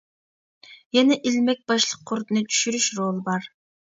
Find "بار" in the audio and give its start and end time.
3.31-3.47